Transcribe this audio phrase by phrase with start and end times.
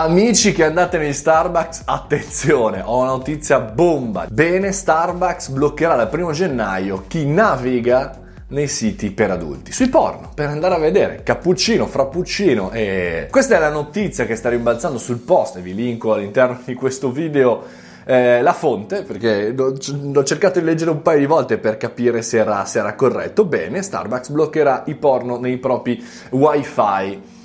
[0.00, 4.28] Amici che andate negli Starbucks, attenzione, ho una notizia bomba.
[4.30, 8.16] Bene, Starbucks bloccherà dal 1 gennaio chi naviga
[8.50, 13.58] nei siti per adulti, sui porno, per andare a vedere cappuccino, frappuccino e questa è
[13.58, 17.64] la notizia che sta rimbalzando sul post e vi linko all'interno di questo video
[18.04, 22.38] eh, la fonte, perché l'ho cercato di leggere un paio di volte per capire se
[22.38, 23.44] era, se era corretto.
[23.44, 27.36] Bene, Starbucks bloccherà i porno nei propri wifi.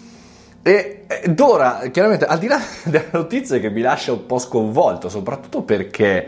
[0.64, 5.10] E ed ora, chiaramente, al di là della notizia che mi lascia un po' sconvolto,
[5.10, 6.28] soprattutto perché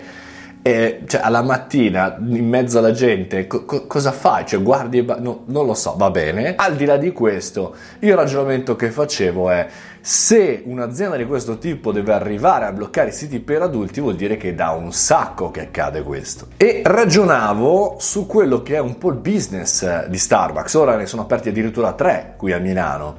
[0.68, 4.48] eh, cioè, alla mattina, in mezzo alla gente, co- cosa fai?
[4.48, 6.56] Cioè, guardi e ba- no, non lo so, va bene.
[6.56, 9.68] Al di là di questo, il ragionamento che facevo è
[10.02, 14.38] se un'azienda di questo tipo deve arrivare a bloccare i siti per adulti, vuol dire
[14.38, 16.48] che da un sacco che accade questo.
[16.58, 20.74] E ragionavo su quello che è un po' il business di Starbucks.
[20.74, 23.18] Ora ne sono aperti addirittura tre qui a Milano,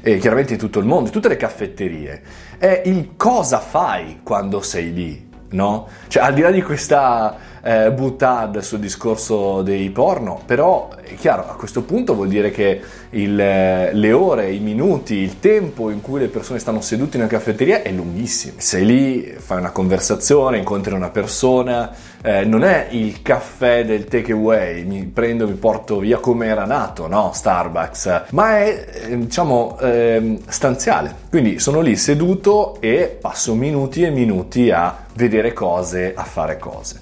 [0.00, 2.22] e chiaramente in tutto il mondo, in tutte le caffetterie.
[2.56, 5.88] È il cosa fai quando sei lì, no?
[6.08, 7.36] Cioè, al di là di questa
[7.66, 12.80] eh, buttad sul discorso dei porno, però è chiaro, a questo punto vuol dire che
[13.10, 17.22] il, eh, le ore, i minuti, il tempo in cui le persone stanno sedute in
[17.24, 18.54] una caffetteria è lunghissimo.
[18.58, 21.92] Sei lì, fai una conversazione, incontri una persona,
[22.22, 27.08] eh, non è il caffè del takeaway, mi prendo, mi porto via come era nato,
[27.08, 27.32] no?
[27.34, 31.12] Starbucks, ma è eh, diciamo eh, stanziale.
[31.28, 37.00] Quindi sono lì seduto e passo minuti e minuti a vedere cose, a fare cose.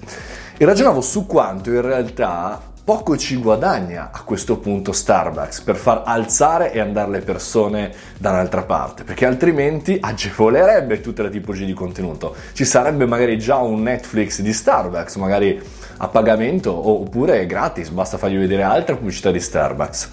[0.57, 6.03] E ragionavo su quanto in realtà poco ci guadagna a questo punto Starbucks per far
[6.05, 11.73] alzare e andare le persone da un'altra parte, perché altrimenti agevolerebbe tutta la tipologia di
[11.73, 12.33] contenuto.
[12.53, 15.61] Ci sarebbe magari già un Netflix di Starbucks, magari
[15.97, 20.09] a pagamento oppure gratis, basta fargli vedere altre pubblicità di Starbucks.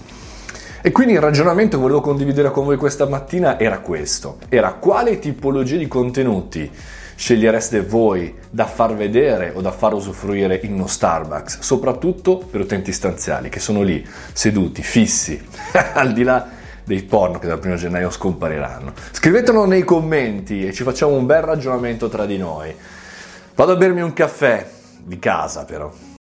[0.81, 5.19] E quindi il ragionamento che volevo condividere con voi questa mattina era questo, era quale
[5.19, 6.69] tipologia di contenuti
[7.15, 12.91] scegliereste voi da far vedere o da far usufruire in uno Starbucks, soprattutto per utenti
[12.91, 15.41] stanziali che sono lì seduti, fissi,
[15.93, 16.47] al di là
[16.83, 18.93] dei porno che dal primo gennaio scompariranno.
[19.11, 22.75] Scrivetelo nei commenti e ci facciamo un bel ragionamento tra di noi.
[23.55, 24.67] Vado a bermi un caffè
[24.97, 26.12] di casa però.